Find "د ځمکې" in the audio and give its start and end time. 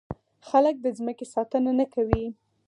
0.81-1.25